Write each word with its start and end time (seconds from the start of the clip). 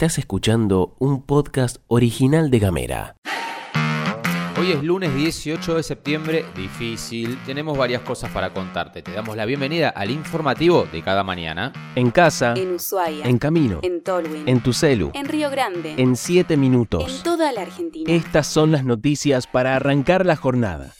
Estás 0.00 0.16
escuchando 0.16 0.96
un 0.98 1.20
podcast 1.20 1.76
original 1.86 2.50
de 2.50 2.58
Gamera. 2.58 3.16
Hoy 4.58 4.72
es 4.72 4.82
lunes 4.82 5.14
18 5.14 5.74
de 5.74 5.82
septiembre, 5.82 6.46
difícil. 6.56 7.38
Tenemos 7.44 7.76
varias 7.76 8.00
cosas 8.00 8.30
para 8.30 8.54
contarte. 8.54 9.02
Te 9.02 9.12
damos 9.12 9.36
la 9.36 9.44
bienvenida 9.44 9.90
al 9.90 10.10
informativo 10.10 10.88
de 10.90 11.02
cada 11.02 11.22
mañana. 11.22 11.74
En 11.96 12.10
casa, 12.10 12.54
En 12.56 12.76
Ushuaia. 12.76 13.26
en 13.26 13.36
camino, 13.36 13.80
En 13.82 14.02
Tolwyn. 14.02 14.48
en 14.48 14.62
tu 14.62 14.72
celu, 14.72 15.10
En 15.12 15.26
Río 15.26 15.50
Grande. 15.50 15.96
en 15.98 16.16
7 16.16 16.54
En 16.54 16.60
minutos. 16.60 17.22
toda 17.22 17.52
la 17.52 17.60
Argentina. 17.60 18.10
Estas 18.10 18.46
son 18.46 18.72
las 18.72 18.86
noticias 18.86 19.46
para 19.46 19.76
arrancar 19.76 20.24
la 20.24 20.36
jornada. 20.36 20.94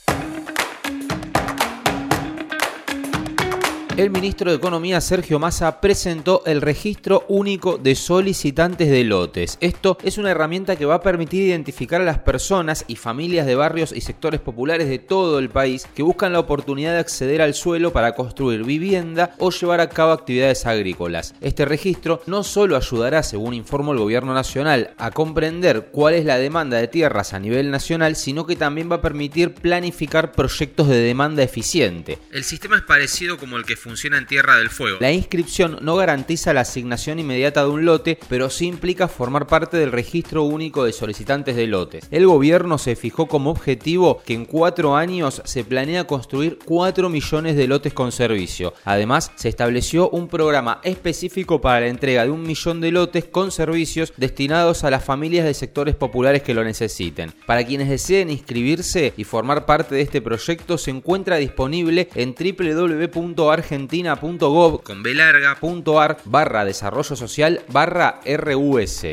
El 4.01 4.09
ministro 4.09 4.51
de 4.51 4.57
Economía 4.57 4.99
Sergio 5.03 5.39
Massa 5.39 5.79
presentó 5.79 6.43
el 6.47 6.63
registro 6.63 7.27
único 7.29 7.77
de 7.77 7.95
solicitantes 7.95 8.89
de 8.89 9.05
lotes. 9.05 9.59
Esto 9.61 9.99
es 10.03 10.17
una 10.17 10.31
herramienta 10.31 10.77
que 10.77 10.87
va 10.87 10.95
a 10.95 11.03
permitir 11.03 11.43
identificar 11.43 12.01
a 12.01 12.05
las 12.05 12.21
personas 12.21 12.87
y 12.89 12.97
familias 12.97 13.47
de 13.47 13.57
barrios 13.57 13.93
y 13.93 14.01
sectores 14.01 14.41
populares 14.41 14.89
de 14.89 15.01
todo 15.01 15.39
el 15.39 15.51
país 15.51 15.87
que 15.95 16.03
buscan 16.03 16.33
la 16.33 16.39
oportunidad 16.39 16.95
de 16.95 17.01
acceder 17.01 17.43
al 17.43 17.53
suelo 17.53 17.93
para 17.93 18.15
construir 18.15 18.65
vivienda 18.65 19.35
o 19.37 19.51
llevar 19.51 19.83
a 19.83 19.91
cabo 19.91 20.13
actividades 20.13 20.65
agrícolas. 20.65 21.35
Este 21.43 21.67
registro 21.67 22.23
no 22.25 22.43
solo 22.43 22.79
ayudará, 22.79 23.23
según 23.23 23.53
informó 23.53 23.93
el 23.93 23.99
gobierno 23.99 24.33
nacional, 24.33 24.95
a 24.97 25.11
comprender 25.11 25.91
cuál 25.93 26.15
es 26.15 26.25
la 26.25 26.39
demanda 26.39 26.79
de 26.79 26.89
tierras 26.89 27.35
a 27.35 27.39
nivel 27.39 27.71
nacional, 27.71 28.17
sino 28.17 28.47
que 28.47 28.57
también 28.57 28.91
va 28.91 28.97
a 28.97 29.03
permitir 29.03 29.53
planificar 29.53 30.33
proyectos 30.33 30.89
de 30.89 31.03
demanda 31.03 31.43
eficiente. 31.43 32.17
El 32.33 32.45
sistema 32.45 32.79
es 32.79 32.83
parecido 32.85 33.37
como 33.37 33.59
el 33.59 33.67
que 33.67 33.77
funciona 33.77 33.90
en 33.91 34.27
Tierra 34.27 34.57
del 34.57 34.71
Fuego. 34.71 34.99
La 35.01 35.11
inscripción 35.11 35.79
no 35.83 35.97
garantiza 35.97 36.55
la 36.55 36.61
asignación 36.61 37.19
inmediata 37.19 37.65
de 37.65 37.71
un 37.71 37.85
lote, 37.85 38.19
pero 38.29 38.49
sí 38.49 38.67
implica 38.67 39.09
formar 39.09 39.49
parte 39.49 39.77
del 39.79 39.91
registro 39.91 40.45
único 40.45 40.85
de 40.85 40.93
solicitantes 40.93 41.57
de 41.57 41.67
lotes. 41.67 42.07
El 42.13 42.27
gobierno 42.27 42.79
se 42.79 42.95
fijó 42.95 43.27
como 43.27 43.51
objetivo 43.51 44.23
que 44.25 44.35
en 44.35 44.45
cuatro 44.45 44.95
años 44.95 45.43
se 45.45 45.65
planea 45.65 46.07
construir 46.07 46.59
4 46.65 47.09
millones 47.09 47.57
de 47.57 47.67
lotes 47.67 47.93
con 47.93 48.13
servicio. 48.13 48.75
Además, 48.85 49.33
se 49.35 49.49
estableció 49.49 50.09
un 50.11 50.29
programa 50.29 50.81
específico 50.85 51.61
para 51.61 51.81
la 51.81 51.89
entrega 51.89 52.25
de 52.25 52.31
un 52.31 52.45
millón 52.45 52.81
de 52.81 52.93
lotes 52.93 53.25
con 53.25 53.51
servicios 53.51 54.13
destinados 54.17 54.85
a 54.85 54.91
las 54.91 55.05
familias 55.05 55.45
de 55.45 55.55
sectores 55.55 55.97
populares 55.97 56.43
que 56.43 56.55
lo 56.55 56.63
necesiten. 56.63 57.33
Para 57.45 57.67
quienes 57.67 57.89
deseen 57.89 58.31
inscribirse 58.31 59.13
y 59.17 59.25
formar 59.25 59.67
parte 59.67 59.97
de 59.97 60.03
este 60.03 60.23
proyecto, 60.23 60.79
se 60.79 60.93
encuentra 60.93 61.37
disponible 61.37 62.09
en 62.15 62.35
www.argentina.gov 63.71 64.83
con 64.83 65.03
B 65.03 65.15
larga.ar 65.15 66.19
barra 66.25 66.65
desarrollo 66.65 67.15
social 67.15 67.61
barra 67.69 68.21
RUS. 68.25 69.07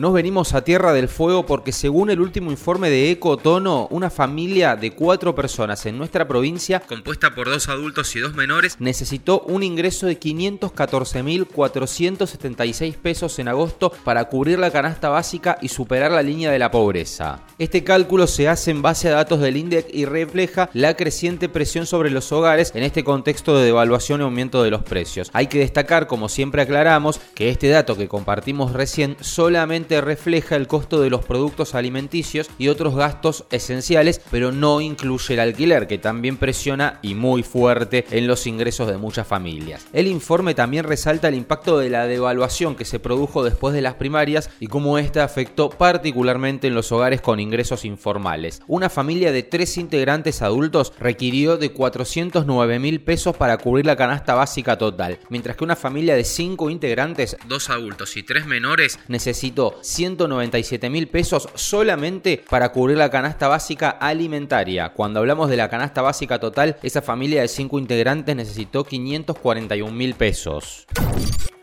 Nos 0.00 0.14
venimos 0.14 0.54
a 0.54 0.64
Tierra 0.64 0.94
del 0.94 1.08
Fuego 1.08 1.44
porque 1.44 1.72
según 1.72 2.08
el 2.08 2.22
último 2.22 2.50
informe 2.50 2.88
de 2.88 3.10
Ecotono, 3.10 3.86
una 3.90 4.08
familia 4.08 4.74
de 4.74 4.92
cuatro 4.92 5.34
personas 5.34 5.84
en 5.84 5.98
nuestra 5.98 6.26
provincia, 6.26 6.80
compuesta 6.80 7.34
por 7.34 7.50
dos 7.50 7.68
adultos 7.68 8.16
y 8.16 8.20
dos 8.20 8.34
menores, 8.34 8.76
necesitó 8.78 9.42
un 9.42 9.62
ingreso 9.62 10.06
de 10.06 10.18
514.476 10.18 12.94
pesos 12.94 13.38
en 13.38 13.48
agosto 13.48 13.92
para 14.02 14.24
cubrir 14.24 14.58
la 14.58 14.70
canasta 14.70 15.10
básica 15.10 15.58
y 15.60 15.68
superar 15.68 16.12
la 16.12 16.22
línea 16.22 16.50
de 16.50 16.58
la 16.58 16.70
pobreza. 16.70 17.42
Este 17.58 17.84
cálculo 17.84 18.26
se 18.26 18.48
hace 18.48 18.70
en 18.70 18.80
base 18.80 19.10
a 19.10 19.16
datos 19.16 19.40
del 19.40 19.58
INDEC 19.58 19.88
y 19.92 20.06
refleja 20.06 20.70
la 20.72 20.94
creciente 20.94 21.50
presión 21.50 21.84
sobre 21.84 22.10
los 22.10 22.32
hogares 22.32 22.72
en 22.74 22.84
este 22.84 23.04
contexto 23.04 23.58
de 23.58 23.66
devaluación 23.66 24.22
y 24.22 24.24
aumento 24.24 24.62
de 24.62 24.70
los 24.70 24.82
precios. 24.82 25.28
Hay 25.34 25.48
que 25.48 25.58
destacar, 25.58 26.06
como 26.06 26.30
siempre 26.30 26.62
aclaramos, 26.62 27.20
que 27.34 27.50
este 27.50 27.68
dato 27.68 27.98
que 27.98 28.08
compartimos 28.08 28.72
recién 28.72 29.18
solamente 29.20 29.89
refleja 29.98 30.56
el 30.56 30.66
costo 30.66 31.00
de 31.00 31.10
los 31.10 31.24
productos 31.24 31.74
alimenticios 31.74 32.50
y 32.58 32.68
otros 32.68 32.94
gastos 32.94 33.44
esenciales, 33.50 34.20
pero 34.30 34.52
no 34.52 34.80
incluye 34.80 35.34
el 35.34 35.40
alquiler, 35.40 35.86
que 35.86 35.98
también 35.98 36.36
presiona 36.36 36.98
y 37.02 37.14
muy 37.14 37.42
fuerte 37.42 38.04
en 38.10 38.26
los 38.26 38.46
ingresos 38.46 38.88
de 38.88 38.98
muchas 38.98 39.26
familias. 39.26 39.86
El 39.92 40.06
informe 40.06 40.54
también 40.54 40.84
resalta 40.84 41.28
el 41.28 41.34
impacto 41.34 41.78
de 41.78 41.90
la 41.90 42.06
devaluación 42.06 42.76
que 42.76 42.84
se 42.84 43.00
produjo 43.00 43.42
después 43.42 43.74
de 43.74 43.82
las 43.82 43.94
primarias 43.94 44.50
y 44.60 44.66
cómo 44.66 44.98
esta 44.98 45.24
afectó 45.24 45.70
particularmente 45.70 46.66
en 46.66 46.74
los 46.74 46.92
hogares 46.92 47.20
con 47.20 47.40
ingresos 47.40 47.84
informales. 47.84 48.62
Una 48.66 48.90
familia 48.90 49.32
de 49.32 49.42
tres 49.42 49.78
integrantes 49.78 50.42
adultos 50.42 50.92
requirió 50.98 51.56
de 51.56 51.72
409 51.72 52.78
mil 52.78 53.00
pesos 53.00 53.36
para 53.36 53.58
cubrir 53.58 53.86
la 53.86 53.96
canasta 53.96 54.34
básica 54.34 54.76
total, 54.76 55.18
mientras 55.28 55.56
que 55.56 55.64
una 55.64 55.76
familia 55.76 56.14
de 56.14 56.24
cinco 56.24 56.70
integrantes, 56.70 57.36
dos 57.46 57.70
adultos 57.70 58.16
y 58.16 58.22
tres 58.22 58.46
menores, 58.46 58.98
necesitó 59.08 59.78
197 59.82 60.90
mil 60.90 61.08
pesos 61.08 61.48
solamente 61.54 62.42
para 62.48 62.70
cubrir 62.70 62.98
la 62.98 63.10
canasta 63.10 63.48
básica 63.48 63.90
alimentaria. 63.90 64.92
Cuando 64.92 65.20
hablamos 65.20 65.50
de 65.50 65.56
la 65.56 65.68
canasta 65.68 66.02
básica 66.02 66.38
total, 66.38 66.76
esa 66.82 67.02
familia 67.02 67.42
de 67.42 67.48
5 67.48 67.78
integrantes 67.78 68.36
necesitó 68.36 68.84
541 68.84 69.92
mil 69.92 70.14
pesos. 70.14 70.86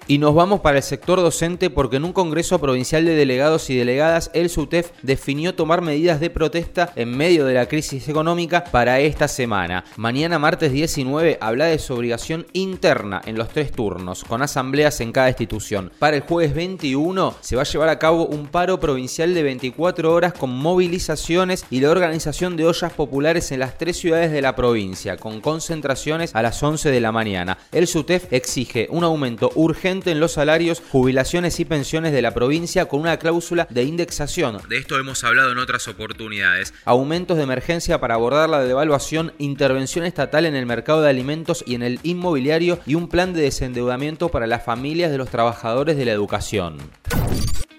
Y 0.09 0.19
nos 0.19 0.33
vamos 0.33 0.61
para 0.61 0.77
el 0.77 0.83
sector 0.83 1.19
docente 1.19 1.69
porque 1.69 1.97
en 1.97 2.05
un 2.05 2.13
Congreso 2.13 2.59
Provincial 2.59 3.03
de 3.03 3.13
Delegados 3.13 3.69
y 3.69 3.75
Delegadas, 3.75 4.31
el 4.33 4.49
SUTEF 4.49 4.91
definió 5.01 5.53
tomar 5.53 5.81
medidas 5.81 6.21
de 6.21 6.29
protesta 6.29 6.93
en 6.95 7.09
medio 7.09 7.45
de 7.45 7.55
la 7.55 7.65
crisis 7.65 8.07
económica 8.07 8.63
para 8.63 9.01
esta 9.01 9.27
semana. 9.27 9.83
Mañana, 9.97 10.39
martes 10.39 10.71
19, 10.71 11.39
habla 11.41 11.65
de 11.65 11.77
su 11.77 11.93
obligación 11.93 12.45
interna 12.53 13.21
en 13.25 13.37
los 13.37 13.49
tres 13.49 13.73
turnos, 13.73 14.23
con 14.23 14.41
asambleas 14.41 15.01
en 15.01 15.11
cada 15.11 15.27
institución. 15.27 15.91
Para 15.99 16.15
el 16.15 16.23
jueves 16.23 16.55
21 16.55 17.35
se 17.41 17.57
va 17.57 17.63
a 17.63 17.65
llevar 17.65 17.89
a 17.89 17.99
cabo 17.99 18.27
un 18.27 18.47
paro 18.47 18.79
provincial 18.79 19.33
de 19.33 19.43
24 19.43 20.13
horas 20.13 20.31
con 20.31 20.51
movilizaciones 20.51 21.65
y 21.69 21.81
la 21.81 21.89
organización 21.89 22.55
de 22.55 22.65
ollas 22.65 22.93
populares 22.93 23.51
en 23.51 23.59
las 23.59 23.77
tres 23.77 23.97
ciudades 23.97 24.31
de 24.31 24.41
la 24.41 24.55
provincia, 24.55 25.17
con 25.17 25.41
concentraciones 25.41 26.33
a 26.33 26.41
las 26.41 26.63
11 26.63 26.91
de 26.91 27.01
la 27.01 27.11
mañana. 27.11 27.57
El 27.73 27.87
SUTEF 27.87 28.31
exige 28.31 28.87
un 28.89 29.03
aumento 29.03 29.51
urgente 29.55 29.96
en 30.05 30.19
los 30.19 30.33
salarios, 30.33 30.81
jubilaciones 30.91 31.59
y 31.59 31.65
pensiones 31.65 32.11
de 32.13 32.21
la 32.21 32.33
provincia 32.33 32.85
con 32.85 33.01
una 33.01 33.17
cláusula 33.17 33.67
de 33.69 33.83
indexación. 33.83 34.59
De 34.69 34.77
esto 34.77 34.99
hemos 34.99 35.23
hablado 35.23 35.51
en 35.51 35.57
otras 35.57 35.87
oportunidades. 35.87 36.73
Aumentos 36.85 37.37
de 37.37 37.43
emergencia 37.43 37.99
para 37.99 38.15
abordar 38.15 38.49
la 38.49 38.63
devaluación, 38.63 39.33
intervención 39.37 40.05
estatal 40.05 40.45
en 40.45 40.55
el 40.55 40.65
mercado 40.65 41.01
de 41.01 41.09
alimentos 41.09 41.63
y 41.65 41.75
en 41.75 41.83
el 41.83 41.99
inmobiliario 42.03 42.79
y 42.85 42.95
un 42.95 43.07
plan 43.07 43.33
de 43.33 43.41
desendeudamiento 43.41 44.29
para 44.29 44.47
las 44.47 44.63
familias 44.63 45.11
de 45.11 45.17
los 45.17 45.29
trabajadores 45.29 45.97
de 45.97 46.05
la 46.05 46.11
educación. 46.11 46.77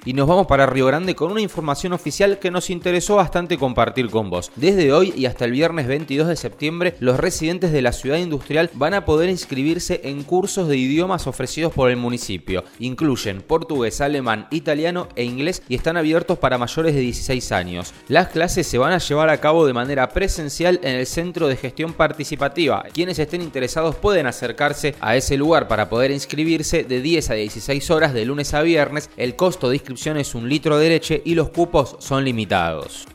Y 0.04 0.12
nos 0.12 0.28
vamos 0.28 0.46
para 0.46 0.64
Río 0.64 0.86
Grande 0.86 1.14
con 1.14 1.32
una 1.32 1.40
información 1.40 1.92
oficial 1.92 2.38
que 2.38 2.50
nos 2.50 2.70
interesó 2.70 3.16
bastante 3.16 3.58
compartir 3.58 4.08
con 4.10 4.30
vos. 4.30 4.50
Desde 4.54 4.92
hoy 4.92 5.12
y 5.16 5.26
hasta 5.26 5.44
el 5.44 5.50
viernes 5.50 5.86
22 5.86 6.28
de 6.28 6.36
septiembre, 6.36 6.94
los 7.00 7.18
residentes 7.18 7.72
de 7.72 7.82
la 7.82 7.92
ciudad 7.92 8.16
industrial 8.18 8.70
van 8.74 8.94
a 8.94 9.04
poder 9.04 9.28
inscribirse 9.28 10.00
en 10.04 10.22
cursos 10.22 10.68
de 10.68 10.76
idiomas 10.76 11.26
ofrecidos 11.26 11.72
por 11.72 11.90
el 11.90 11.96
municipio. 11.96 12.64
Incluyen 12.78 13.42
portugués, 13.42 14.00
alemán, 14.00 14.46
italiano 14.50 15.08
e 15.16 15.24
inglés 15.24 15.62
y 15.68 15.74
están 15.74 15.96
abiertos 15.96 16.38
para 16.38 16.58
mayores 16.58 16.94
de 16.94 17.00
16 17.00 17.52
años. 17.52 17.92
Las 18.06 18.28
clases 18.28 18.66
se 18.66 18.78
van 18.78 18.92
a 18.92 18.98
llevar 18.98 19.28
a 19.30 19.40
cabo 19.40 19.66
de 19.66 19.74
manera 19.74 20.08
presencial 20.08 20.80
en 20.84 20.94
el 20.94 21.06
Centro 21.06 21.48
de 21.48 21.56
Gestión 21.56 21.92
Participativa. 21.92 22.84
Quienes 22.94 23.18
estén 23.18 23.42
interesados 23.42 23.96
pueden 23.96 24.26
acercarse 24.26 24.94
a 25.00 25.16
ese 25.16 25.36
lugar 25.36 25.68
para 25.68 25.88
poder 25.90 26.12
inscribirse 26.12 26.84
de 26.84 27.02
10 27.02 27.30
a 27.30 27.34
16 27.34 27.90
horas 27.90 28.14
de 28.14 28.24
lunes 28.24 28.54
a 28.54 28.62
viernes. 28.62 29.10
El 29.16 29.36
costo 29.36 29.68
de 29.68 29.76
inscripción 29.76 29.97
es 30.06 30.34
un 30.34 30.48
litro 30.48 30.78
de 30.78 30.88
leche 30.88 31.20
y 31.24 31.34
los 31.34 31.50
cupos 31.50 31.96
son 31.98 32.24
limitados. 32.24 33.06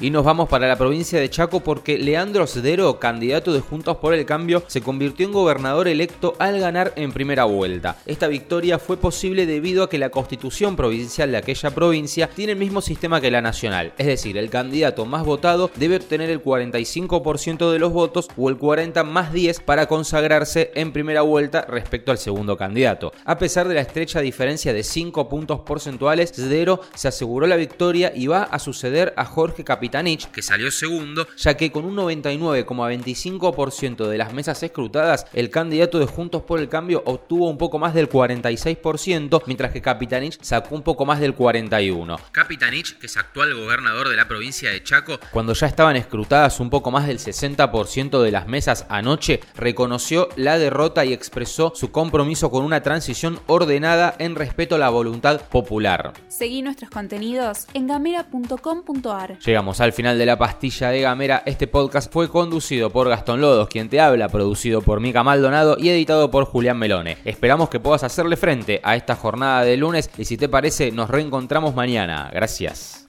Y 0.00 0.10
nos 0.10 0.24
vamos 0.24 0.48
para 0.48 0.68
la 0.68 0.78
provincia 0.78 1.18
de 1.18 1.28
Chaco 1.28 1.58
porque 1.58 1.98
Leandro 1.98 2.46
Cedero, 2.46 3.00
candidato 3.00 3.52
de 3.52 3.58
Juntos 3.58 3.96
por 3.96 4.14
el 4.14 4.24
Cambio, 4.24 4.62
se 4.68 4.80
convirtió 4.80 5.26
en 5.26 5.32
gobernador 5.32 5.88
electo 5.88 6.36
al 6.38 6.60
ganar 6.60 6.92
en 6.94 7.10
primera 7.10 7.46
vuelta. 7.46 7.96
Esta 8.06 8.28
victoria 8.28 8.78
fue 8.78 8.96
posible 8.96 9.44
debido 9.44 9.82
a 9.82 9.90
que 9.90 9.98
la 9.98 10.10
constitución 10.10 10.76
provincial 10.76 11.32
de 11.32 11.38
aquella 11.38 11.72
provincia 11.72 12.28
tiene 12.28 12.52
el 12.52 12.60
mismo 12.60 12.80
sistema 12.80 13.20
que 13.20 13.32
la 13.32 13.42
nacional, 13.42 13.92
es 13.98 14.06
decir, 14.06 14.38
el 14.38 14.50
candidato 14.50 15.04
más 15.04 15.24
votado 15.24 15.68
debe 15.74 15.96
obtener 15.96 16.30
el 16.30 16.44
45% 16.44 17.72
de 17.72 17.78
los 17.80 17.92
votos 17.92 18.28
o 18.36 18.50
el 18.50 18.56
40 18.56 19.02
más 19.02 19.32
10 19.32 19.58
para 19.62 19.88
consagrarse 19.88 20.70
en 20.76 20.92
primera 20.92 21.22
vuelta 21.22 21.62
respecto 21.62 22.12
al 22.12 22.18
segundo 22.18 22.56
candidato. 22.56 23.12
A 23.24 23.36
pesar 23.36 23.66
de 23.66 23.74
la 23.74 23.80
estrecha 23.80 24.20
diferencia 24.20 24.72
de 24.72 24.84
5 24.84 25.28
puntos 25.28 25.58
porcentuales, 25.62 26.30
Cedero 26.30 26.82
se 26.94 27.08
aseguró 27.08 27.48
la 27.48 27.56
victoria 27.56 28.12
y 28.14 28.28
va 28.28 28.44
a 28.44 28.60
suceder 28.60 29.12
a 29.16 29.24
Jorge 29.24 29.64
Capitán 29.64 29.87
Capitanich, 29.88 30.30
que 30.30 30.42
salió 30.42 30.70
segundo, 30.70 31.26
ya 31.38 31.56
que 31.56 31.72
con 31.72 31.86
un 31.86 31.96
99,25% 31.96 34.06
de 34.06 34.18
las 34.18 34.34
mesas 34.34 34.62
escrutadas, 34.62 35.24
el 35.32 35.48
candidato 35.48 35.98
de 35.98 36.04
Juntos 36.04 36.42
por 36.42 36.60
el 36.60 36.68
Cambio 36.68 37.02
obtuvo 37.06 37.48
un 37.48 37.56
poco 37.56 37.78
más 37.78 37.94
del 37.94 38.10
46%, 38.10 39.44
mientras 39.46 39.72
que 39.72 39.80
Capitanich 39.80 40.38
sacó 40.42 40.74
un 40.74 40.82
poco 40.82 41.06
más 41.06 41.20
del 41.20 41.34
41%. 41.34 42.20
Capitanich, 42.32 42.98
que 42.98 43.06
es 43.06 43.16
actual 43.16 43.54
gobernador 43.54 44.10
de 44.10 44.16
la 44.16 44.28
provincia 44.28 44.70
de 44.70 44.82
Chaco, 44.82 45.18
cuando 45.32 45.54
ya 45.54 45.66
estaban 45.66 45.96
escrutadas 45.96 46.60
un 46.60 46.68
poco 46.68 46.90
más 46.90 47.06
del 47.06 47.18
60% 47.18 48.20
de 48.20 48.30
las 48.30 48.46
mesas 48.46 48.84
anoche, 48.90 49.40
reconoció 49.56 50.28
la 50.36 50.58
derrota 50.58 51.06
y 51.06 51.14
expresó 51.14 51.72
su 51.74 51.90
compromiso 51.90 52.50
con 52.50 52.62
una 52.62 52.82
transición 52.82 53.40
ordenada 53.46 54.14
en 54.18 54.34
respeto 54.34 54.74
a 54.74 54.78
la 54.78 54.90
voluntad 54.90 55.40
popular. 55.40 56.12
Seguí 56.28 56.60
nuestros 56.60 56.90
contenidos 56.90 57.66
en 57.72 57.86
gamera.com.ar. 57.86 59.38
Al 59.80 59.92
final 59.92 60.18
de 60.18 60.26
la 60.26 60.38
pastilla 60.38 60.90
de 60.90 61.02
Gamera. 61.02 61.42
Este 61.46 61.68
podcast 61.68 62.12
fue 62.12 62.28
conducido 62.28 62.90
por 62.90 63.08
Gastón 63.08 63.40
Lodos, 63.40 63.68
quien 63.68 63.88
te 63.88 64.00
habla, 64.00 64.28
producido 64.28 64.82
por 64.82 64.98
Mica 64.98 65.22
Maldonado 65.22 65.76
y 65.78 65.88
editado 65.88 66.30
por 66.30 66.46
Julián 66.46 66.78
Melone. 66.78 67.18
Esperamos 67.24 67.68
que 67.68 67.78
puedas 67.78 68.02
hacerle 68.02 68.36
frente 68.36 68.80
a 68.82 68.96
esta 68.96 69.14
jornada 69.14 69.62
de 69.62 69.76
lunes 69.76 70.10
y 70.18 70.24
si 70.24 70.36
te 70.36 70.48
parece 70.48 70.90
nos 70.90 71.08
reencontramos 71.10 71.74
mañana. 71.74 72.28
Gracias. 72.32 73.08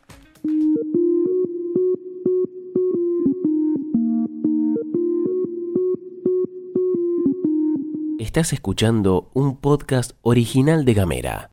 Estás 8.19 8.53
escuchando 8.53 9.31
un 9.33 9.57
podcast 9.57 10.11
original 10.21 10.85
de 10.85 10.93
Gamera. 10.93 11.47